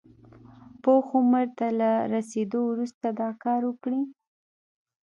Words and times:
پوخ 0.81 1.05
عمر 1.17 1.45
ته 1.57 1.67
له 1.79 1.91
رسېدو 2.13 2.59
وروسته 2.71 3.07
دا 3.19 3.29
کار 3.43 3.61
وکړي. 3.65 4.01